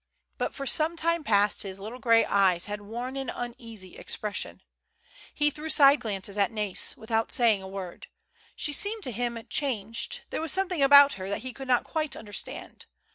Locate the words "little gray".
1.79-2.25